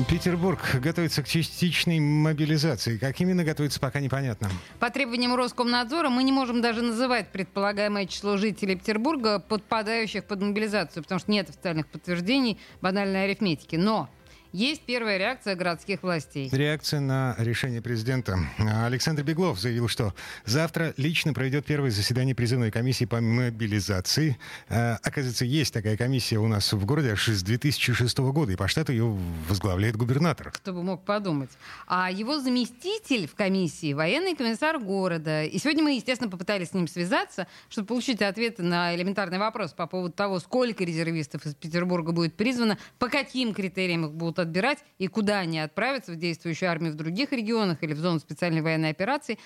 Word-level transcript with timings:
Петербург 0.00 0.58
готовится 0.80 1.22
к 1.22 1.28
частичной 1.28 2.00
мобилизации. 2.00 2.96
Как 2.96 3.20
именно 3.20 3.44
готовится, 3.44 3.78
пока 3.78 4.00
непонятно. 4.00 4.50
По 4.80 4.88
требованиям 4.90 5.34
Роскомнадзора 5.34 6.08
мы 6.08 6.22
не 6.22 6.32
можем 6.32 6.62
даже 6.62 6.80
называть 6.80 7.28
предполагаемое 7.30 8.06
число 8.06 8.38
жителей 8.38 8.76
Петербурга, 8.76 9.38
подпадающих 9.38 10.24
под 10.24 10.40
мобилизацию, 10.40 11.02
потому 11.02 11.18
что 11.18 11.30
нет 11.30 11.50
официальных 11.50 11.86
подтверждений 11.88 12.58
банальной 12.80 13.24
арифметики. 13.24 13.76
Но 13.76 14.08
есть 14.52 14.82
первая 14.82 15.16
реакция 15.16 15.54
городских 15.54 16.02
властей. 16.02 16.50
Реакция 16.52 17.00
на 17.00 17.34
решение 17.38 17.80
президента. 17.80 18.38
Александр 18.58 19.22
Беглов 19.22 19.58
заявил, 19.58 19.88
что 19.88 20.14
завтра 20.44 20.92
лично 20.98 21.32
проведет 21.32 21.64
первое 21.64 21.90
заседание 21.90 22.34
призывной 22.34 22.70
комиссии 22.70 23.06
по 23.06 23.20
мобилизации. 23.20 24.36
Э, 24.68 24.96
оказывается, 25.02 25.46
есть 25.46 25.72
такая 25.72 25.96
комиссия 25.96 26.38
у 26.38 26.48
нас 26.48 26.72
в 26.72 26.84
городе 26.84 27.12
аж 27.12 27.28
с 27.28 27.42
2006 27.42 28.18
года, 28.18 28.52
и 28.52 28.56
по 28.56 28.68
штату 28.68 28.92
ее 28.92 29.16
возглавляет 29.48 29.96
губернатор. 29.96 30.50
Кто 30.50 30.74
бы 30.74 30.82
мог 30.82 31.04
подумать. 31.04 31.50
А 31.86 32.10
его 32.10 32.38
заместитель 32.38 33.26
в 33.26 33.34
комиссии— 33.34 33.92
военный 33.94 34.36
комиссар 34.36 34.78
города. 34.78 35.44
И 35.44 35.58
сегодня 35.58 35.82
мы, 35.82 35.94
естественно, 35.94 36.30
попытались 36.30 36.68
с 36.68 36.72
ним 36.74 36.88
связаться, 36.88 37.46
чтобы 37.70 37.88
получить 37.88 38.20
ответы 38.20 38.62
на 38.62 38.94
элементарный 38.94 39.38
вопрос 39.38 39.72
по 39.72 39.86
поводу 39.86 40.12
того, 40.12 40.40
сколько 40.40 40.84
резервистов 40.84 41.46
из 41.46 41.54
Петербурга 41.54 42.12
будет 42.12 42.34
призвано, 42.34 42.76
по 42.98 43.08
каким 43.08 43.54
критериям 43.54 44.04
их 44.04 44.12
будут 44.12 44.41
отбирать 44.42 44.78
и 44.98 45.08
куда 45.08 45.38
они 45.38 45.60
отправятся 45.60 46.12
в 46.12 46.16
действующую 46.16 46.70
армию 46.70 46.92
в 46.92 46.96
других 46.96 47.32
регионах 47.32 47.82
или 47.82 47.94
в 47.94 47.98
зону 47.98 48.18
специальной 48.18 48.60
военной 48.60 48.90
операции. 48.90 49.38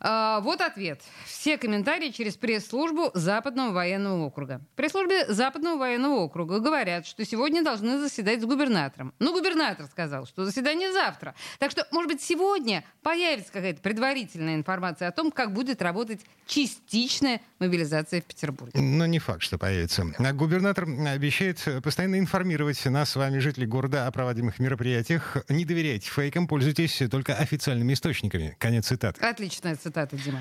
А, 0.00 0.40
вот 0.40 0.62
ответ. 0.62 1.02
Все 1.26 1.58
комментарии 1.58 2.10
через 2.10 2.36
пресс-службу 2.36 3.10
Западного 3.12 3.72
военного 3.72 4.24
округа. 4.24 4.62
В 4.72 4.76
пресс-службе 4.76 5.26
Западного 5.26 5.76
военного 5.76 6.20
округа 6.20 6.58
говорят, 6.58 7.06
что 7.06 7.24
сегодня 7.26 7.62
должны 7.62 7.98
заседать 7.98 8.40
с 8.40 8.44
губернатором. 8.46 9.12
Ну, 9.18 9.32
губернатор 9.32 9.86
сказал, 9.86 10.26
что 10.26 10.46
заседание 10.46 10.90
завтра. 10.92 11.34
Так 11.58 11.70
что, 11.70 11.86
может 11.92 12.10
быть, 12.10 12.22
сегодня 12.22 12.82
появится 13.02 13.52
какая-то 13.52 13.82
предварительная 13.82 14.54
информация 14.54 15.08
о 15.08 15.12
том, 15.12 15.30
как 15.30 15.52
будет 15.52 15.82
работать 15.82 16.20
частичная 16.46 17.42
мобилизация 17.58 18.22
в 18.22 18.24
Петербурге. 18.24 18.80
Но 18.80 19.04
не 19.04 19.18
факт, 19.18 19.42
что 19.42 19.58
появится. 19.58 20.06
А 20.18 20.32
губернатор 20.32 20.84
обещает 20.84 21.62
постоянно 21.82 22.18
информировать 22.18 22.82
нас 22.86 23.10
с 23.10 23.16
вами, 23.16 23.38
жителей 23.38 23.66
города, 23.66 24.06
о 24.06 24.12
проводимых 24.12 24.58
мероприятиях. 24.60 25.36
Не 25.50 25.66
доверяйте 25.66 26.08
фейкам, 26.10 26.48
пользуйтесь 26.48 27.02
только 27.10 27.34
официальными 27.34 27.92
источниками. 27.92 28.56
Конец 28.58 28.86
цитаты. 28.86 29.20
Отличная 29.22 29.76
цитата 29.76 29.89
цитата, 29.90 30.16
Дима. 30.16 30.40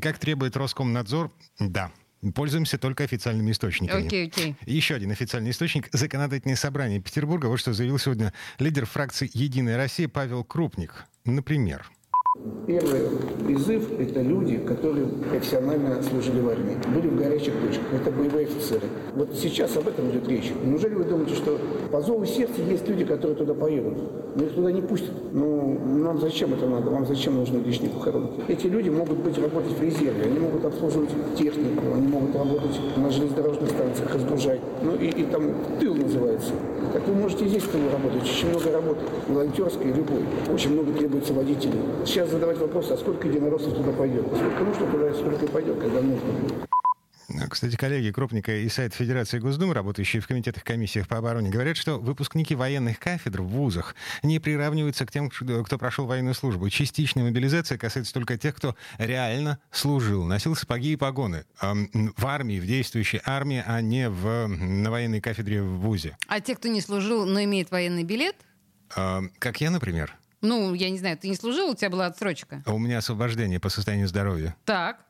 Как 0.00 0.18
требует 0.18 0.56
Роскомнадзор, 0.56 1.30
да, 1.58 1.90
Пользуемся 2.36 2.78
только 2.78 3.02
официальными 3.02 3.50
источниками. 3.50 4.06
Окей, 4.06 4.26
okay, 4.26 4.28
окей. 4.28 4.50
Okay. 4.52 4.70
Еще 4.70 4.94
один 4.94 5.10
официальный 5.10 5.50
источник— 5.50 5.88
Законодательное 5.92 6.54
собрание 6.54 7.00
Петербурга. 7.00 7.46
Вот 7.46 7.56
что 7.58 7.72
заявил 7.72 7.98
сегодня 7.98 8.32
лидер 8.60 8.86
фракции 8.86 9.28
«Единая 9.34 9.76
Россия» 9.76 10.08
Павел 10.08 10.44
Крупник. 10.44 11.04
Например. 11.24 11.90
Первый 12.66 13.02
призыв– 13.44 13.90
это 13.98 14.22
люди, 14.22 14.56
которые 14.56 15.06
профессионально 15.06 16.02
служили 16.02 16.40
в 16.40 16.48
армии, 16.48 16.76
были 16.94 17.08
в 17.08 17.18
горячих 17.18 17.52
точках. 17.54 17.86
Это 17.92 18.10
боевые 18.10 18.46
офицеры. 18.46 18.86
Вот 19.14 19.34
сейчас 19.34 19.76
об 19.76 19.88
этом 19.88 20.10
идет 20.10 20.26
речь. 20.28 20.52
Неужели 20.64 20.94
вы 20.94 21.04
думаете, 21.04 21.34
что 21.34 21.58
по 21.90 22.00
зову 22.00 22.24
сердца 22.24 22.62
есть 22.62 22.88
люди, 22.88 23.04
которые 23.04 23.36
туда 23.36 23.52
поедут? 23.52 23.98
Но 24.34 24.44
их 24.44 24.54
туда 24.54 24.72
не 24.72 24.80
пустят. 24.80 25.12
Ну, 25.32 25.78
нам 25.98 26.18
зачем 26.20 26.54
это 26.54 26.66
надо? 26.66 26.90
Вам 26.90 27.06
зачем 27.06 27.34
нужны 27.34 27.58
лишние 27.58 27.90
похоронки? 27.90 28.40
Эти 28.48 28.66
люди 28.66 28.88
могут 28.88 29.18
быть 29.18 29.36
работать 29.38 29.72
в 29.72 29.82
резерве, 29.82 30.24
они 30.24 30.38
могут 30.38 30.64
обслуживать 30.64 31.10
технику, 31.36 31.82
они 31.94 32.06
могут 32.08 32.34
работать 32.34 32.80
на 32.96 33.10
железнодорожных 33.10 33.70
станциях, 33.70 34.14
разгружать. 34.14 34.60
Ну 34.82 34.94
и, 34.94 35.08
и 35.08 35.24
там 35.24 35.42
тыл 35.78 35.94
называется. 35.94 36.52
Так 36.92 37.06
вы 37.08 37.14
можете 37.14 37.46
здесь 37.46 37.62
тылу 37.64 37.90
работать, 37.90 38.22
очень 38.22 38.50
много 38.50 38.70
работы, 38.70 39.00
волонтерской, 39.28 39.86
любой. 39.86 40.24
Очень 40.52 40.72
много 40.72 40.92
требуется 40.92 41.32
водителей. 41.32 41.80
Сейчас 42.04 42.21
сейчас 42.22 42.34
задавать 42.34 42.58
вопрос, 42.58 42.90
а 42.90 42.96
сколько 42.96 43.26
единороссов 43.26 43.74
туда 43.74 43.92
пойдет? 43.92 44.26
Сколько 44.26 44.64
нужно 44.64 44.90
туда, 44.90 45.14
сколько 45.14 45.46
пойдет, 45.46 45.80
когда 45.80 46.00
нужно 46.00 47.48
Кстати, 47.50 47.76
коллеги 47.76 48.12
Крупника 48.12 48.54
и 48.54 48.68
сайт 48.68 48.94
Федерации 48.94 49.40
Госдумы, 49.40 49.74
работающие 49.74 50.22
в 50.22 50.28
комитетах 50.28 50.62
комиссиях 50.62 51.08
по 51.08 51.18
обороне, 51.18 51.50
говорят, 51.50 51.76
что 51.76 51.98
выпускники 51.98 52.54
военных 52.54 53.00
кафедр 53.00 53.42
в 53.42 53.48
вузах 53.48 53.96
не 54.22 54.38
приравниваются 54.38 55.04
к 55.04 55.10
тем, 55.10 55.30
кто 55.30 55.78
прошел 55.78 56.06
военную 56.06 56.34
службу. 56.34 56.68
Частичная 56.70 57.24
мобилизация 57.24 57.76
касается 57.76 58.14
только 58.14 58.38
тех, 58.38 58.54
кто 58.54 58.76
реально 58.98 59.58
служил, 59.72 60.24
носил 60.24 60.54
сапоги 60.54 60.92
и 60.92 60.96
погоны 60.96 61.44
в 61.60 62.26
армии, 62.26 62.60
в 62.60 62.66
действующей 62.66 63.20
армии, 63.24 63.64
а 63.66 63.80
не 63.80 64.08
в, 64.08 64.46
на 64.46 64.90
военной 64.92 65.20
кафедре 65.20 65.62
в 65.62 65.80
ВУЗе. 65.80 66.16
А 66.28 66.40
те, 66.40 66.54
кто 66.54 66.68
не 66.68 66.80
служил, 66.80 67.26
но 67.26 67.42
имеет 67.42 67.72
военный 67.72 68.04
билет? 68.04 68.36
Как 68.94 69.60
я, 69.60 69.70
например. 69.70 70.14
Ну, 70.42 70.74
я 70.74 70.90
не 70.90 70.98
знаю, 70.98 71.16
ты 71.16 71.28
не 71.28 71.36
служил, 71.36 71.70
у 71.70 71.74
тебя 71.74 71.88
была 71.88 72.06
отсрочка? 72.06 72.62
У 72.66 72.78
меня 72.78 72.98
освобождение 72.98 73.60
по 73.60 73.68
состоянию 73.68 74.08
здоровья. 74.08 74.56
Так. 74.64 75.06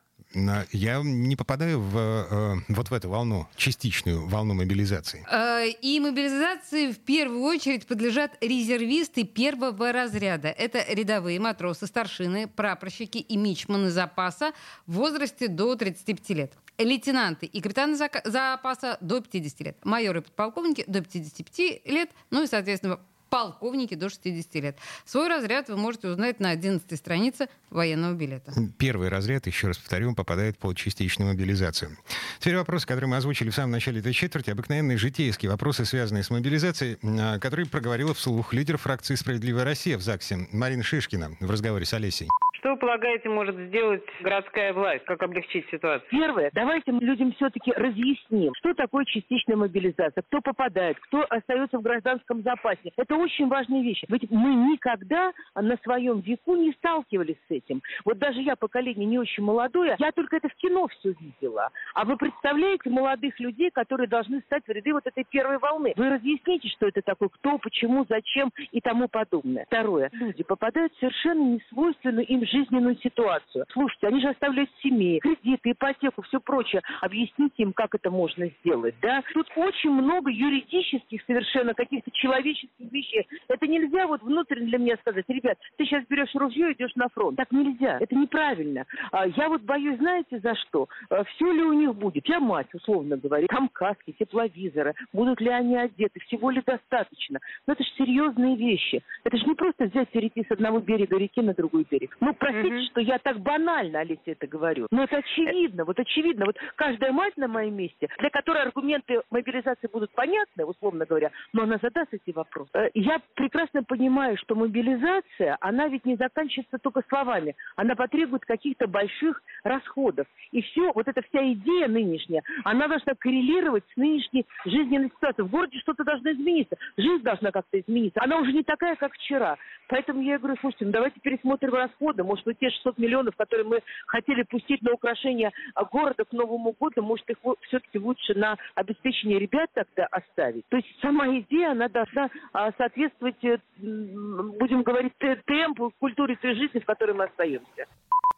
Я 0.71 1.01
не 1.03 1.35
попадаю 1.35 1.79
в, 1.79 1.97
э, 1.97 2.55
вот 2.69 2.89
в 2.89 2.93
эту 2.93 3.09
волну, 3.09 3.47
частичную 3.55 4.25
волну 4.27 4.55
мобилизации. 4.55 5.25
Э, 5.31 5.69
и 5.69 5.99
мобилизации 5.99 6.91
в 6.91 6.99
первую 6.99 7.41
очередь 7.41 7.85
подлежат 7.85 8.31
резервисты 8.41 9.25
первого 9.25 9.91
разряда. 9.91 10.47
Это 10.49 10.83
рядовые 10.91 11.39
матросы, 11.39 11.85
старшины, 11.85 12.47
прапорщики 12.47 13.19
и 13.19 13.37
мичманы 13.37 13.91
запаса 13.91 14.53
в 14.87 14.93
возрасте 14.93 15.47
до 15.47 15.75
35 15.75 16.29
лет. 16.29 16.53
Лейтенанты 16.79 17.45
и 17.45 17.61
капитаны 17.61 17.95
запаса 17.95 18.97
до 19.01 19.21
50 19.21 19.59
лет. 19.61 19.77
Майоры 19.83 20.19
и 20.19 20.23
подполковники 20.23 20.83
до 20.87 21.01
55 21.01 21.85
лет. 21.85 22.09
Ну 22.31 22.43
и, 22.43 22.47
соответственно, 22.47 22.99
полковники 23.33 23.95
до 23.95 24.09
60 24.09 24.55
лет. 24.55 24.77
Свой 25.05 25.27
разряд 25.27 25.67
вы 25.67 25.75
можете 25.75 26.07
узнать 26.07 26.39
на 26.39 26.51
11 26.51 26.95
странице 26.95 27.47
военного 27.71 28.13
билета. 28.13 28.53
Первый 28.77 29.09
разряд, 29.09 29.47
еще 29.47 29.65
раз 29.65 29.79
повторю, 29.79 30.13
попадает 30.13 30.59
под 30.59 30.77
частичную 30.77 31.31
мобилизацию. 31.31 31.97
Теперь 32.37 32.57
вопросы, 32.57 32.85
которые 32.85 33.09
мы 33.09 33.17
озвучили 33.17 33.49
в 33.49 33.55
самом 33.55 33.71
начале 33.71 34.01
этой 34.01 34.13
четверти, 34.13 34.51
обыкновенные 34.51 34.99
житейские 34.99 35.49
вопросы, 35.49 35.83
связанные 35.83 36.21
с 36.21 36.29
мобилизацией, 36.29 36.99
а, 37.01 37.39
которые 37.39 37.65
проговорила 37.65 38.13
вслух 38.13 38.53
лидер 38.53 38.77
фракции 38.77 39.15
«Справедливая 39.15 39.63
Россия» 39.63 39.97
в 39.97 40.03
ЗАГСе 40.03 40.47
Марина 40.51 40.83
Шишкина 40.83 41.35
в 41.39 41.49
разговоре 41.49 41.85
с 41.85 41.93
Олесей. 41.95 42.27
Что 42.63 42.77
полагаете, 42.77 43.27
может 43.27 43.57
сделать 43.57 44.05
городская 44.21 44.71
власть? 44.71 45.03
Как 45.03 45.21
облегчить 45.21 45.69
ситуацию? 45.69 46.07
Первое, 46.09 46.49
давайте 46.53 46.93
мы 46.93 47.01
людям 47.01 47.33
все-таки 47.33 47.73
разъясним, 47.73 48.53
что 48.55 48.73
такое 48.73 49.03
частичная 49.03 49.57
мобилизация, 49.57 50.21
кто 50.21 50.39
попадает, 50.39 50.97
кто 51.01 51.25
остается 51.29 51.77
в 51.77 51.81
гражданском 51.81 52.41
запасе. 52.41 52.93
Это 52.95 53.17
очень 53.17 53.49
важная 53.49 53.81
вещь. 53.81 54.01
Ведь 54.07 54.31
мы 54.31 54.53
никогда 54.71 55.33
на 55.55 55.75
своем 55.83 56.21
веку 56.21 56.55
не 56.55 56.71
сталкивались 56.71 57.35
с 57.49 57.51
этим. 57.51 57.81
Вот 58.05 58.17
даже 58.17 58.39
я, 58.39 58.55
поколение 58.55 59.05
не 59.05 59.19
очень 59.19 59.43
молодое, 59.43 59.97
я 59.99 60.13
только 60.13 60.37
это 60.37 60.47
в 60.47 60.55
кино 60.55 60.87
все 60.87 61.13
видела. 61.19 61.69
А 61.93 62.05
вы 62.05 62.15
представляете 62.15 62.89
молодых 62.89 63.37
людей, 63.41 63.71
которые 63.71 64.07
должны 64.07 64.39
стать 64.39 64.63
в 64.65 64.71
ряды 64.71 64.93
вот 64.93 65.05
этой 65.05 65.25
первой 65.25 65.57
волны. 65.57 65.91
Вы 65.97 66.11
разъясните, 66.11 66.69
что 66.69 66.87
это 66.87 67.01
такое, 67.01 67.27
кто, 67.27 67.57
почему, 67.57 68.05
зачем 68.07 68.53
и 68.71 68.79
тому 68.79 69.09
подобное. 69.09 69.65
Второе. 69.65 70.09
Люди 70.13 70.45
попадают 70.45 70.93
в 70.93 70.99
совершенно 70.99 71.55
несвойственную 71.55 72.25
им 72.25 72.45
жизненную 72.53 72.97
ситуацию. 72.97 73.65
Слушайте, 73.73 74.07
они 74.07 74.21
же 74.21 74.29
оставляют 74.29 74.69
семьи, 74.81 75.19
кредиты, 75.19 75.71
ипотеку, 75.71 76.21
все 76.21 76.39
прочее. 76.39 76.81
Объясните 77.01 77.63
им, 77.63 77.73
как 77.73 77.95
это 77.95 78.11
можно 78.11 78.47
сделать, 78.59 78.95
да? 79.01 79.23
Тут 79.33 79.47
очень 79.55 79.91
много 79.91 80.29
юридических 80.29 81.21
совершенно 81.25 81.73
каких-то 81.73 82.11
человеческих 82.11 82.91
вещей. 82.91 83.27
Это 83.47 83.67
нельзя 83.67 84.07
вот 84.07 84.21
внутренне 84.21 84.67
для 84.67 84.77
меня 84.77 84.97
сказать, 84.97 85.25
ребят, 85.27 85.57
ты 85.77 85.85
сейчас 85.85 86.05
берешь 86.07 86.33
ружье 86.35 86.69
и 86.69 86.73
идешь 86.73 86.95
на 86.95 87.09
фронт. 87.09 87.37
Так 87.37 87.51
нельзя, 87.51 87.97
это 87.99 88.15
неправильно. 88.15 88.85
А 89.11 89.27
я 89.27 89.49
вот 89.49 89.61
боюсь, 89.61 89.97
знаете, 89.97 90.39
за 90.39 90.55
что? 90.55 90.87
А 91.09 91.23
все 91.23 91.51
ли 91.51 91.61
у 91.63 91.73
них 91.73 91.95
будет? 91.95 92.27
Я 92.27 92.39
мать, 92.39 92.73
условно 92.73 93.17
говоря, 93.17 93.47
там 93.47 93.69
каски, 93.69 94.15
тепловизоры, 94.19 94.93
будут 95.11 95.41
ли 95.41 95.49
они 95.49 95.75
одеты, 95.75 96.19
всего 96.21 96.51
ли 96.51 96.61
достаточно? 96.65 97.39
Но 97.65 97.73
это 97.73 97.83
же 97.83 97.89
серьезные 97.97 98.55
вещи. 98.55 99.01
Это 99.23 99.37
же 99.37 99.45
не 99.45 99.55
просто 99.55 99.85
взять 99.85 100.09
перейти 100.09 100.45
с 100.47 100.51
одного 100.51 100.79
берега 100.79 101.17
реки 101.17 101.41
на 101.41 101.53
другой 101.53 101.85
берег. 101.89 102.15
Ну, 102.19 102.33
простите, 102.43 102.75
угу. 102.75 102.83
что 102.85 103.01
я 103.01 103.19
так 103.19 103.39
банально, 103.39 103.99
Олеся, 103.99 104.21
это 104.25 104.47
говорю, 104.47 104.87
но 104.91 105.03
это 105.03 105.17
очевидно, 105.17 105.85
вот 105.85 105.99
очевидно. 105.99 106.45
Вот 106.45 106.57
каждая 106.75 107.11
мать 107.11 107.35
на 107.37 107.47
моем 107.47 107.75
месте, 107.75 108.09
для 108.19 108.29
которой 108.29 108.63
аргументы 108.63 109.21
мобилизации 109.29 109.87
будут 109.91 110.11
понятны, 110.11 110.65
условно 110.65 111.05
говоря, 111.05 111.31
но 111.53 111.63
она 111.63 111.79
задаст 111.81 112.13
эти 112.13 112.31
вопросы. 112.35 112.69
Э, 112.73 112.89
я 112.93 113.21
прекрасно 113.35 113.83
понимаю, 113.83 114.37
что 114.37 114.55
мобилизация, 114.55 115.57
она 115.61 115.87
ведь 115.87 116.05
не 116.05 116.15
заканчивается 116.15 116.77
только 116.79 117.03
словами. 117.07 117.55
Она 117.75 117.95
потребует 117.95 118.45
каких-то 118.45 118.87
больших 118.87 119.41
расходов. 119.63 120.27
И 120.51 120.61
все, 120.61 120.91
вот 120.93 121.07
эта 121.07 121.21
вся 121.29 121.51
идея 121.53 121.87
нынешняя, 121.87 122.43
она 122.63 122.87
должна 122.87 123.13
коррелировать 123.15 123.83
с 123.93 123.97
нынешней 123.97 124.45
жизненной 124.65 125.09
ситуацией. 125.09 125.47
В 125.47 125.51
городе 125.51 125.79
что-то 125.79 126.03
должно 126.03 126.31
измениться. 126.31 126.77
Жизнь 126.97 127.23
должна 127.23 127.51
как-то 127.51 127.79
измениться. 127.79 128.21
Она 128.21 128.37
уже 128.37 128.51
не 128.51 128.63
такая, 128.63 128.95
как 128.95 129.13
вчера. 129.13 129.57
Поэтому 129.87 130.21
я 130.21 130.39
говорю, 130.39 130.57
слушайте, 130.59 130.85
ну 130.85 130.91
давайте 130.91 131.19
пересмотрим 131.19 131.73
расходы. 131.73 132.22
Может 132.23 132.45
быть, 132.45 132.59
те 132.59 132.69
600 132.69 132.97
миллионов, 132.97 133.35
которые 133.35 133.65
мы 133.65 133.79
хотели 134.07 134.43
пустить 134.43 134.81
на 134.81 134.93
украшение 134.93 135.51
города 135.91 136.25
к 136.25 136.31
Новому 136.31 136.75
году, 136.79 137.01
может, 137.01 137.29
их 137.29 137.37
все-таки 137.67 137.99
лучше 137.99 138.33
на 138.35 138.57
обеспечение 138.75 139.39
ребят 139.39 139.69
тогда 139.73 140.07
оставить. 140.11 140.65
То 140.69 140.77
есть 140.77 140.87
сама 141.01 141.27
идея, 141.39 141.71
она 141.71 141.87
должна 141.87 142.29
а, 142.53 142.71
соответствовать, 142.77 143.43
э, 143.43 143.57
будем 143.77 144.83
говорить, 144.83 145.13
темпу, 145.45 145.93
культуре 145.99 146.35
той 146.37 146.55
жизни, 146.55 146.79
в 146.79 146.85
которой 146.85 147.13
мы 147.13 147.25
остаемся. 147.25 147.87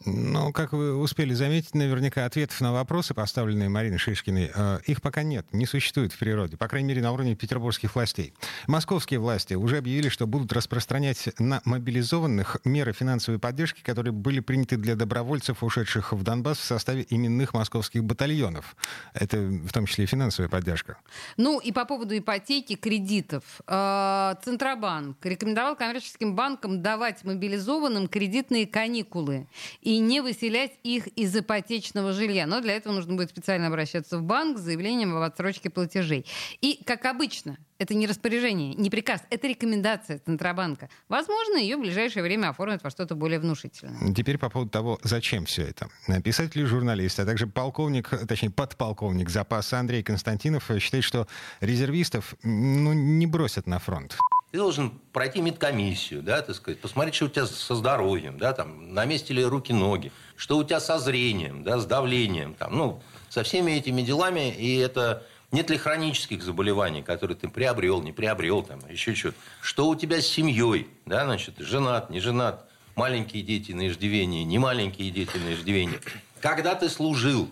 Ну, 0.06 0.52
как 0.52 0.74
вы 0.74 0.96
успели 0.96 1.34
заметить, 1.34 1.74
наверняка 1.74 2.26
ответов 2.26 2.60
на 2.62 2.74
вопросы, 2.74 3.14
поставленные 3.14 3.70
Мариной 3.70 3.98
Шишкиной, 3.98 4.52
э, 4.54 4.80
их 4.86 5.02
пока 5.02 5.24
нет, 5.24 5.48
не 5.52 5.66
существует 5.66 6.12
в 6.12 6.20
природе, 6.20 6.58
по 6.58 6.68
крайней 6.68 6.90
мере, 6.90 7.02
на 7.02 7.12
уровне 7.12 7.36
петербургских 7.36 7.96
властей. 7.96 8.34
Московские 8.68 9.20
власти 9.20 9.54
уже 9.54 9.78
объявили, 9.78 10.10
что 10.10 10.28
будут 10.28 10.52
распространять 10.54 11.30
на 11.40 11.62
мобилизованных 11.66 12.58
меры 12.66 12.94
финансовой 12.94 13.40
поддержки, 13.40 13.75
которые 13.84 14.14
были 14.14 14.40
приняты 14.40 14.78
для 14.78 14.96
добровольцев, 14.96 15.64
ушедших 15.64 16.14
в 16.14 16.24
Донбасс 16.24 16.58
в 16.58 16.64
составе 16.64 17.06
именных 17.10 17.54
московских 17.54 18.04
батальонов. 18.04 18.76
Это 19.14 19.38
в 19.38 19.72
том 19.72 19.86
числе 19.86 20.06
и 20.06 20.08
финансовая 20.08 20.50
поддержка. 20.50 20.98
Ну, 21.38 21.60
и 21.60 21.72
по 21.72 21.86
поводу 21.86 22.18
ипотеки, 22.18 22.76
кредитов. 22.76 23.44
Э, 23.68 24.36
Центробанк 24.44 25.18
рекомендовал 25.26 25.76
коммерческим 25.76 26.36
банкам 26.36 26.82
давать 26.82 27.24
мобилизованным 27.24 28.08
кредитные 28.08 28.68
каникулы 28.68 29.48
и 29.82 30.00
не 30.00 30.22
выселять 30.22 30.74
их 30.84 31.08
из 31.08 31.36
ипотечного 31.36 32.14
жилья. 32.14 32.48
Но 32.48 32.62
для 32.62 32.74
этого 32.76 32.94
нужно 32.94 33.16
будет 33.16 33.30
специально 33.30 33.68
обращаться 33.68 34.18
в 34.18 34.24
банк 34.24 34.58
с 34.58 34.62
заявлением 34.62 35.16
об 35.16 35.24
отсрочке 35.24 35.70
платежей. 35.70 36.26
И, 36.62 36.82
как 36.86 37.06
обычно, 37.06 37.58
это 37.78 37.94
не 37.94 38.08
распоряжение, 38.08 38.74
не 38.74 38.90
приказ, 38.90 39.22
это 39.30 39.48
рекомендация 39.48 40.20
Центробанка. 40.20 40.90
Возможно, 41.10 41.58
ее 41.58 41.78
в 41.78 41.82
ближайшее 41.82 42.24
время 42.24 42.50
оформят 42.50 42.84
во 42.84 42.90
что-то 42.90 43.16
более 43.16 43.40
внушительное. 43.40 44.14
Теперь 44.14 44.38
по 44.38 44.50
поводу 44.50 44.72
того, 44.72 45.00
зачем 45.04 45.46
все 45.46 45.64
это. 45.64 45.90
Писатель 46.24 46.62
и 46.62 46.66
журналист, 46.66 47.20
а 47.20 47.26
также 47.26 47.48
полковник, 47.48 48.10
точнее 48.28 48.50
подполковник 48.50 49.30
запаса 49.30 49.80
Андрей 49.80 50.04
Константинов 50.04 50.70
считает, 50.80 51.04
что 51.04 51.28
резервистов 51.60 52.36
ну, 52.44 52.94
не 52.94 53.28
бросят 53.28 53.68
на 53.68 53.80
фронт. 53.80 54.18
Ты 54.52 54.60
должен 54.60 54.92
пройти 55.12 55.42
медкомиссию, 55.42 56.24
да, 56.24 56.42
так 56.42 56.56
сказать, 56.56 56.80
посмотреть, 56.80 57.16
что 57.16 57.26
у 57.26 57.30
тебя 57.30 57.46
со 57.46 57.76
здоровьем, 57.76 58.38
да, 58.38 58.54
там, 58.54 58.94
на 58.94 59.04
месте 59.04 59.34
ли 59.34 59.44
руки-ноги, 59.44 60.14
что 60.38 60.58
у 60.58 60.64
тебя 60.64 60.80
со 60.80 60.98
зрением, 60.98 61.64
да, 61.64 61.78
с 61.78 61.86
давлением, 61.86 62.54
там, 62.54 62.78
ну, 62.78 63.02
со 63.28 63.44
всеми 63.44 63.72
этими 63.74 64.02
делами, 64.02 64.54
и 64.54 64.78
это 64.78 65.26
нет 65.56 65.70
ли 65.70 65.78
хронических 65.78 66.44
заболеваний, 66.44 67.02
которые 67.02 67.38
ты 67.38 67.48
приобрел, 67.48 68.02
не 68.02 68.12
приобрел, 68.12 68.62
там, 68.62 68.80
еще 68.90 69.16
что-то. 69.16 69.38
Что 69.62 69.88
у 69.88 69.96
тебя 69.96 70.22
с 70.22 70.28
семьей, 70.28 70.90
да, 71.06 71.24
значит, 71.24 71.58
женат, 71.60 72.10
не 72.10 72.20
женат, 72.20 72.70
маленькие 72.96 73.42
дети 73.42 73.72
на 73.72 73.88
иждивении, 73.88 74.44
не 74.44 74.60
маленькие 74.60 75.12
дети 75.12 75.38
на 75.38 75.54
иждивении. 75.54 76.00
Когда 76.42 76.76
ты 76.76 76.90
служил, 76.90 77.50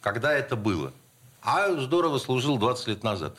когда 0.00 0.32
это 0.32 0.56
было? 0.56 0.94
А 1.42 1.70
здорово 1.72 2.18
служил 2.18 2.56
20 2.56 2.88
лет 2.88 3.02
назад. 3.04 3.36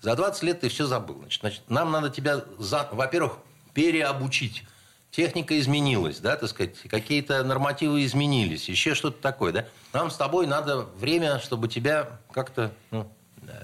За 0.00 0.14
20 0.14 0.42
лет 0.44 0.60
ты 0.60 0.68
все 0.68 0.86
забыл. 0.86 1.16
Значит, 1.18 1.40
значит 1.40 1.62
нам 1.68 1.90
надо 1.90 2.10
тебя, 2.10 2.44
за, 2.58 2.88
во-первых, 2.92 3.38
переобучить. 3.72 4.62
Техника 5.10 5.58
изменилась, 5.60 6.18
да, 6.18 6.36
так 6.36 6.50
сказать, 6.50 6.76
какие-то 6.90 7.44
нормативы 7.44 8.04
изменились, 8.04 8.68
еще 8.68 8.96
что-то 8.96 9.22
такое, 9.22 9.52
да. 9.52 9.66
Нам 9.92 10.10
с 10.10 10.16
тобой 10.16 10.48
надо 10.48 10.88
время, 10.98 11.38
чтобы 11.38 11.68
тебя 11.68 12.18
как-то 12.32 12.72
ну, 12.90 13.08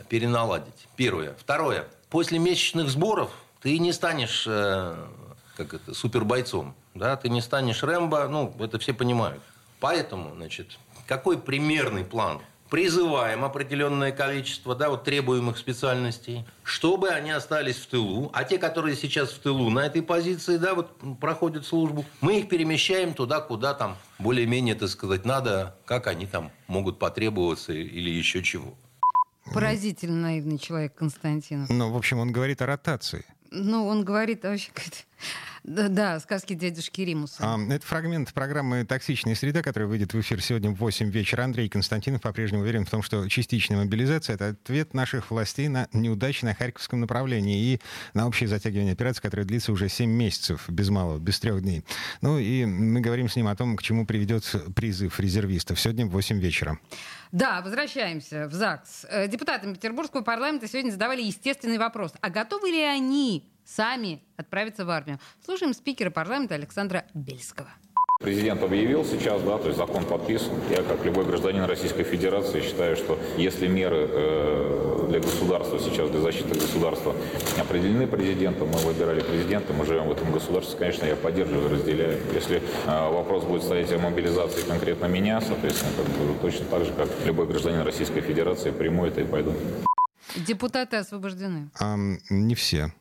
переналадить. 0.08 0.88
Первое. 0.96 1.34
Второе. 1.38 1.86
После 2.08 2.38
месячных 2.38 2.90
сборов 2.90 3.30
ты 3.60 3.78
не 3.78 3.92
станешь 3.92 4.44
э, 4.46 4.94
как 5.56 5.74
это, 5.74 5.94
супербойцом, 5.94 6.74
да, 6.94 7.16
ты 7.16 7.28
не 7.28 7.40
станешь 7.40 7.82
Рэмбо, 7.82 8.28
ну, 8.28 8.54
это 8.58 8.78
все 8.78 8.94
понимают. 8.94 9.42
Поэтому, 9.78 10.34
значит, 10.34 10.78
какой 11.06 11.38
примерный 11.38 12.04
план? 12.04 12.40
призываем 12.70 13.44
определенное 13.44 14.12
количество 14.12 14.74
да, 14.74 14.88
вот 14.88 15.04
требуемых 15.04 15.58
специальностей, 15.58 16.44
чтобы 16.62 17.08
они 17.08 17.32
остались 17.32 17.76
в 17.76 17.86
тылу, 17.88 18.30
а 18.32 18.44
те, 18.44 18.58
которые 18.58 18.96
сейчас 18.96 19.32
в 19.32 19.40
тылу 19.40 19.68
на 19.70 19.80
этой 19.80 20.02
позиции, 20.02 20.56
да, 20.56 20.74
вот 20.74 20.88
проходят 21.20 21.66
службу, 21.66 22.04
мы 22.20 22.38
их 22.38 22.48
перемещаем 22.48 23.12
туда, 23.12 23.40
куда 23.40 23.74
там 23.74 23.96
более-менее, 24.18 24.76
так 24.76 24.88
сказать, 24.88 25.24
надо, 25.24 25.76
как 25.84 26.06
они 26.06 26.26
там 26.26 26.52
могут 26.68 26.98
потребоваться 26.98 27.72
или 27.72 28.08
еще 28.08 28.42
чего. 28.42 28.74
Поразительно 29.52 30.20
наивный 30.20 30.58
человек 30.58 30.94
Константинов. 30.94 31.68
Ну, 31.70 31.90
в 31.90 31.96
общем, 31.96 32.18
он 32.18 32.32
говорит 32.32 32.62
о 32.62 32.66
ротации. 32.66 33.24
Ну, 33.50 33.86
он 33.86 34.04
говорит 34.04 34.44
вообще 34.44 34.70
да, 35.62 35.88
да, 35.88 36.20
сказки 36.20 36.54
дядюшки 36.54 37.02
Римуса. 37.02 37.36
А, 37.40 37.58
это 37.70 37.86
фрагмент 37.86 38.32
программы 38.32 38.84
«Токсичная 38.84 39.34
среда», 39.34 39.62
которая 39.62 39.88
выйдет 39.88 40.14
в 40.14 40.20
эфир 40.20 40.40
сегодня 40.40 40.70
в 40.70 40.76
8 40.76 41.10
вечера. 41.10 41.42
Андрей 41.42 41.68
Константинов 41.68 42.22
по-прежнему 42.22 42.62
уверен 42.62 42.86
в 42.86 42.90
том, 42.90 43.02
что 43.02 43.28
частичная 43.28 43.78
мобилизация— 43.78 44.34
это 44.36 44.48
ответ 44.48 44.94
наших 44.94 45.30
властей 45.30 45.68
на 45.68 45.88
неудачи 45.92 46.44
на 46.44 46.54
Харьковском 46.54 47.00
направлении 47.00 47.74
и 47.74 47.80
на 48.14 48.26
общее 48.26 48.48
затягивание 48.48 48.94
операции, 48.94 49.20
которое 49.20 49.44
длится 49.44 49.72
уже 49.72 49.88
7 49.88 50.10
месяцев, 50.10 50.64
без 50.68 50.88
малого, 50.88 51.18
без 51.18 51.38
трех 51.40 51.62
дней. 51.62 51.84
Ну 52.22 52.38
и 52.38 52.64
мы 52.64 53.00
говорим 53.00 53.28
с 53.28 53.36
ним 53.36 53.48
о 53.48 53.56
том, 53.56 53.76
к 53.76 53.82
чему 53.82 54.06
приведет 54.06 54.44
призыв 54.74 55.20
резервистов. 55.20 55.78
Сегодня 55.78 56.06
в 56.06 56.10
8 56.10 56.40
вечера. 56.40 56.78
Да, 57.32 57.60
возвращаемся 57.62 58.48
в 58.48 58.52
ЗАГС. 58.52 59.06
Э, 59.08 59.28
депутатам 59.28 59.74
Петербургского 59.74 60.22
парламента 60.22 60.66
сегодня 60.66 60.90
задавали 60.90 61.22
естественный 61.22 61.78
вопрос. 61.78 62.12
А 62.20 62.28
готовы 62.28 62.70
ли 62.70 62.82
они 62.82 63.49
сами 63.76 64.22
отправиться 64.36 64.84
в 64.84 64.90
армию. 64.90 65.18
Слушаем 65.44 65.74
спикера 65.74 66.10
парламента 66.10 66.54
Александра 66.54 67.04
Бельского. 67.14 67.68
Президент 68.20 68.62
объявил 68.62 69.02
сейчас, 69.06 69.40
да, 69.40 69.56
то 69.56 69.68
есть 69.68 69.78
закон 69.78 70.04
подписан. 70.04 70.52
Я, 70.68 70.82
как 70.82 71.02
любой 71.06 71.24
гражданин 71.24 71.64
Российской 71.64 72.02
Федерации, 72.02 72.60
считаю, 72.60 72.94
что 72.94 73.18
если 73.38 73.66
меры 73.66 74.06
э, 74.10 75.06
для 75.08 75.20
государства 75.20 75.78
сейчас, 75.78 76.10
для 76.10 76.20
защиты 76.20 76.52
государства 76.52 77.16
определены 77.58 78.06
президентом, 78.06 78.68
мы 78.68 78.78
выбирали 78.80 79.22
президента, 79.22 79.72
мы 79.72 79.86
живем 79.86 80.06
в 80.08 80.12
этом 80.12 80.30
государстве, 80.32 80.78
конечно, 80.78 81.06
я 81.06 81.16
поддерживаю, 81.16 81.70
разделяю. 81.70 82.20
Если 82.34 82.58
э, 82.58 83.10
вопрос 83.10 83.44
будет 83.44 83.62
стоять 83.62 83.90
о 83.90 83.98
мобилизации 83.98 84.68
конкретно 84.68 85.06
меня, 85.06 85.40
соответственно, 85.40 85.92
как 85.96 86.06
бы, 86.06 86.38
точно 86.42 86.66
так 86.66 86.84
же, 86.84 86.92
как 86.92 87.08
любой 87.24 87.46
гражданин 87.46 87.80
Российской 87.80 88.20
Федерации, 88.20 88.70
приму 88.70 89.06
это 89.06 89.22
и 89.22 89.24
пойду. 89.24 89.54
Депутаты 90.36 90.98
освобождены? 90.98 91.70
А, 91.80 91.96
не 92.28 92.54
все. 92.54 92.92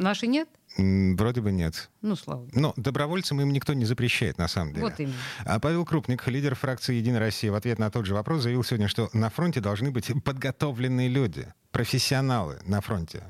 Наши 0.00 0.26
нет? 0.26 0.48
Вроде 0.78 1.42
бы 1.42 1.52
нет. 1.52 1.90
Ну, 2.00 2.16
слава 2.16 2.40
богу. 2.40 2.52
Но 2.54 2.72
добровольцам 2.76 3.40
им 3.42 3.52
никто 3.52 3.74
не 3.74 3.84
запрещает, 3.84 4.38
на 4.38 4.48
самом 4.48 4.72
деле. 4.72 4.86
Вот 4.86 4.98
именно. 4.98 5.14
А 5.44 5.60
Павел 5.60 5.84
Крупник, 5.84 6.26
лидер 6.26 6.54
фракции 6.54 6.94
«Единая 6.94 7.20
Россия», 7.20 7.52
в 7.52 7.54
ответ 7.54 7.78
на 7.78 7.90
тот 7.90 8.06
же 8.06 8.14
вопрос 8.14 8.42
заявил 8.42 8.64
сегодня, 8.64 8.88
что 8.88 9.10
на 9.12 9.28
фронте 9.28 9.60
должны 9.60 9.90
быть 9.90 10.10
подготовленные 10.24 11.08
люди, 11.08 11.52
профессионалы 11.70 12.60
на 12.64 12.80
фронте. 12.80 13.24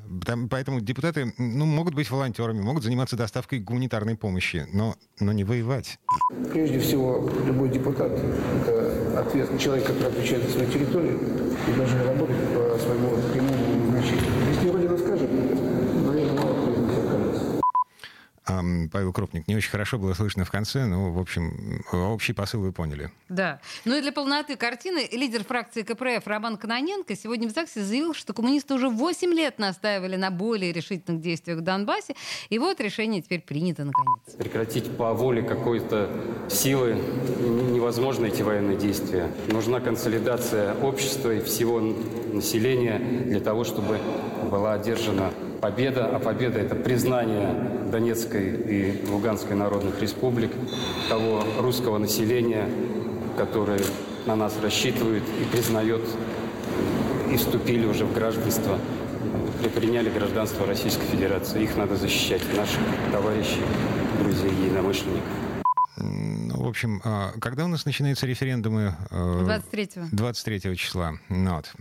Поэтому 0.49 0.81
депутаты 0.81 1.35
ну, 1.39 1.67
могут 1.67 1.95
быть 1.95 2.09
волонтерами, 2.09 2.61
могут 2.61 2.85
заниматься 2.85 3.17
доставкой 3.17 3.59
гуманитарной 3.59 4.17
помощи, 4.17 4.67
но, 4.73 4.95
но 5.19 5.33
не 5.33 5.43
воевать. 5.43 5.99
Прежде 6.53 6.79
всего, 6.79 7.29
любой 7.47 7.71
депутат– 7.71 8.13
это 8.63 9.19
ответ, 9.19 9.59
человек, 9.59 9.87
который 9.87 10.13
отвечает 10.13 10.45
за 10.45 10.51
свою 10.51 10.71
территорию 10.71 11.19
и 11.69 11.73
должен 11.73 12.01
работать 12.07 12.37
по 12.55 12.79
своему 12.79 13.17
Павел 18.45 19.13
Крупник. 19.13 19.47
Не 19.49 19.57
очень 19.57 19.71
хорошо 19.71 19.99
было 19.99 20.15
слышно 20.15 20.45
в 20.45 20.51
конце, 20.51 20.85
но, 20.87 21.13
в 21.13 21.19
общем, 21.19 21.85
общий 21.93 22.33
посыл 22.33 22.63
вы 22.63 22.73
поняли. 22.73 23.11
Да. 23.29 23.61
Ну 23.85 23.97
и 23.97 24.01
для 24.01 24.13
полноты 24.13 24.57
картины 24.57 25.09
лидер 25.13 25.45
фракции 25.45 25.83
КПРФ 25.83 26.27
Роман 26.27 26.57
Каноненко 26.57 27.15
сегодня 27.17 27.49
в 27.49 27.53
ЗАГСе 27.53 27.85
заявил, 27.85 28.15
что 28.15 28.33
коммунисты 28.33 28.75
уже 28.75 28.89
8 28.89 29.33
лет 29.33 29.59
настаивали 29.59 30.17
на 30.17 30.31
более 30.31 30.73
решительных 30.73 31.21
действиях 31.21 31.59
в 31.59 31.61
Донбассе, 31.61 32.15
и 32.49 32.59
вот 32.59 32.81
решение 32.81 33.23
теперь 33.23 33.41
принято 33.41 33.85
наконец. 33.85 34.37
Прекратить 34.37 34.97
по 34.97 35.13
воле 35.13 35.43
какой-то 35.43 36.11
силы 36.49 36.95
невозможно 36.95 38.27
эти 38.27 38.43
военные 38.43 38.77
действия. 38.77 39.31
Нужна 39.49 39.81
консолидация 39.81 40.75
общества 40.75 41.35
и 41.35 41.41
всего 41.41 41.81
населения 41.81 42.99
для 42.99 43.41
того, 43.41 43.65
чтобы 43.65 44.01
была 44.51 44.73
одержана 44.75 45.33
победа, 45.61 46.07
а 46.07 46.19
победа– 46.19 46.59
это 46.61 46.75
признание 46.75 47.55
Донецкой 47.91 48.49
и 48.49 49.07
Луганской 49.07 49.57
народных 49.57 50.01
республик, 50.01 50.51
того 51.09 51.45
русского 51.59 51.99
населения, 51.99 52.69
которое 53.37 53.81
на 54.27 54.37
нас 54.37 54.59
рассчитывает 54.63 55.23
и 55.41 55.45
признает, 55.45 56.03
и 57.31 57.37
вступили 57.37 57.87
уже 57.87 58.05
в 58.05 58.15
гражданство, 58.15 58.79
приняли 59.75 60.11
гражданство 60.11 60.67
Российской 60.67 61.07
Федерации. 61.07 61.63
Их 61.63 61.77
надо 61.77 61.97
защищать, 61.97 62.43
наших 62.57 62.81
товарищей, 63.13 63.63
друзей, 64.21 64.51
единомышленников. 64.51 65.29
Ну, 65.97 66.65
в 66.65 66.69
общем, 66.69 67.03
а, 67.05 67.33
когда 67.41 67.67
у 67.67 67.69
нас 67.69 67.85
начинаются 67.85 68.27
референдумы? 68.27 68.97
23-го. 69.11 70.07
23 70.13 70.77
числа. 70.77 71.15
Ну, 71.29 71.57
вот. 71.57 71.73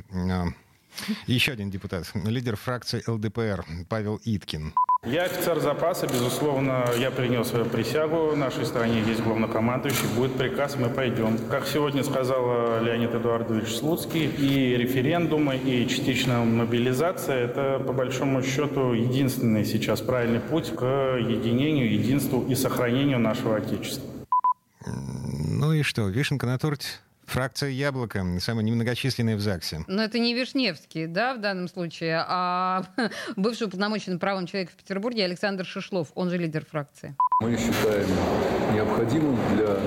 Еще 1.27 1.51
один 1.51 1.69
депутат, 1.69 2.11
лидер 2.13 2.55
фракции 2.55 3.03
ЛДПР 3.07 3.65
Павел 3.87 4.19
Иткин. 4.25 4.73
Я 5.05 5.23
офицер 5.23 5.61
запаса, 5.61 6.07
безусловно, 6.07 6.85
я 6.97 7.09
принял 7.09 7.45
свою 7.45 7.63
присягу. 7.63 8.31
В 8.31 8.37
нашей 8.37 8.65
стране 8.65 9.01
есть 9.01 9.21
главнокомандующий, 9.21 10.07
будет 10.13 10.35
приказ, 10.35 10.75
мы 10.75 10.89
пойдем. 10.89 11.37
Как 11.49 11.65
сегодня 11.65 12.03
сказал 12.03 12.83
Леонид 12.83 13.15
Эдуардович 13.15 13.77
Слуцкий, 13.77 14.25
и 14.25 14.75
референдумы, 14.75 15.55
и 15.55 15.87
частичная 15.87 16.43
мобилизация– 16.43 17.35
это, 17.45 17.79
по 17.79 17.93
большому 17.93 18.43
счету, 18.43 18.91
единственный 18.91 19.63
сейчас 19.63 20.01
правильный 20.01 20.41
путь 20.41 20.75
к 20.75 20.83
единению, 20.83 21.93
единству 21.93 22.45
и 22.45 22.55
сохранению 22.55 23.19
нашего 23.19 23.55
Отечества. 23.55 24.03
Ну 24.85 25.71
и 25.71 25.81
что, 25.81 26.09
вишенка 26.09 26.45
на 26.45 26.59
торте? 26.59 26.87
Фракция 27.29 27.69
«Яблоко», 27.69 28.25
самая 28.39 28.65
немногочисленная 28.65 29.35
в 29.35 29.39
ЗАГСе. 29.39 29.85
Но 29.87 30.03
это 30.03 30.17
не 30.17 30.33
Вишневский, 30.33 31.05
да, 31.05 31.35
в 31.35 31.39
данном 31.39 31.67
случае, 31.67 32.23
а 32.27 32.83
бывший 33.35 33.67
уполномоченный 33.67 34.17
правом 34.17 34.47
человека 34.47 34.71
в 34.73 34.81
Петербурге 34.81 35.25
Александр 35.25 35.63
Шишлов, 35.63 36.11
он 36.15 36.31
же 36.31 36.37
лидер 36.37 36.65
фракции. 36.65 37.15
Мы 37.41 37.55
считаем 37.55 38.07
необходимым 38.73 39.37
для 39.55 39.77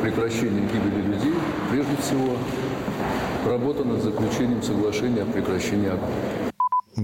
прекращения 0.00 0.66
гибели 0.68 1.02
людей, 1.02 1.34
прежде 1.70 1.96
всего, 1.96 2.38
работа 3.46 3.84
над 3.84 4.02
заключением 4.02 4.62
соглашения 4.62 5.22
о 5.22 5.26
прекращении 5.26 5.88
огня 5.88 6.49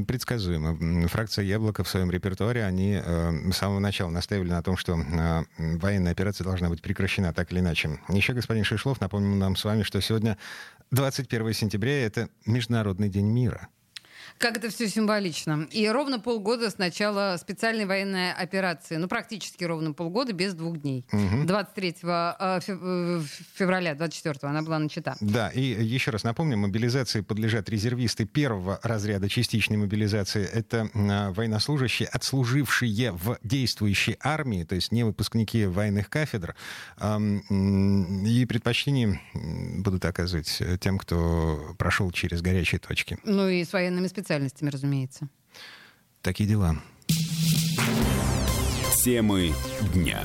предсказуемо. 0.06 1.08
Фракция 1.08 1.44
«Яблоко» 1.44 1.84
в 1.84 1.88
своем 1.88 2.10
репертуаре, 2.10 2.64
они 2.64 3.00
э, 3.02 3.50
с 3.52 3.56
самого 3.56 3.78
начала 3.78 4.10
настаивали 4.10 4.50
на 4.50 4.62
том, 4.62 4.76
что 4.76 4.98
э, 4.98 5.44
военная 5.58 6.12
операция 6.12 6.44
должна 6.44 6.68
быть 6.68 6.82
прекращена 6.82 7.32
так 7.32 7.52
или 7.52 7.60
иначе. 7.60 7.98
Еще 8.08 8.32
господин 8.32 8.64
Шишлов 8.64 9.00
напомнил 9.00 9.36
нам 9.36 9.56
с 9.56 9.64
вами, 9.64 9.82
что 9.82 10.00
сегодня 10.00 10.36
21 10.90 11.52
сентября— 11.52 12.06
это 12.06 12.28
Международный 12.44 13.08
день 13.08 13.26
мира. 13.26 13.68
Как 14.38 14.56
это 14.56 14.70
все 14.70 14.88
символично. 14.88 15.66
И 15.70 15.88
ровно 15.88 16.20
полгода 16.20 16.70
с 16.70 16.78
начала 16.78 17.36
специальной 17.40 17.86
военной 17.86 18.32
операции. 18.32 18.96
Ну, 18.96 19.08
практически 19.08 19.64
ровно 19.64 19.92
полгода, 19.92 20.32
без 20.32 20.54
двух 20.54 20.78
дней. 20.78 21.04
Угу. 21.12 21.46
23 21.46 21.96
э, 22.02 22.58
э, 22.66 23.22
февраля, 23.54 23.94
24 23.94 24.38
она 24.42 24.62
была 24.62 24.78
начата. 24.78 25.16
Да, 25.20 25.48
и 25.48 25.60
еще 25.60 26.10
раз 26.10 26.24
напомню, 26.24 26.56
мобилизации 26.58 27.20
подлежат 27.20 27.68
резервисты 27.68 28.24
первого 28.24 28.80
разряда 28.82 29.28
частичной 29.28 29.76
мобилизации. 29.76 30.44
Это 30.44 30.90
э, 30.92 31.30
военнослужащие, 31.32 32.08
отслужившие 32.08 33.12
в 33.12 33.38
действующей 33.42 34.16
армии, 34.20 34.64
то 34.64 34.74
есть 34.74 34.92
не 34.92 35.04
выпускники 35.04 35.66
военных 35.66 36.10
кафедр. 36.10 36.54
И 36.98 38.46
предпочтение 38.46 39.20
будут 39.34 40.04
оказывать 40.04 40.62
тем, 40.80 40.98
кто 40.98 41.74
прошел 41.78 42.10
через 42.10 42.42
горячие 42.42 42.78
точки. 42.78 43.18
Ну 43.24 43.48
и 43.48 43.64
с 43.64 43.72
военными 43.72 44.06
специальностями, 44.16 44.70
разумеется. 44.70 45.28
Такие 46.22 46.48
дела. 46.48 46.76
Темы 49.04 49.52
дня. 49.92 50.20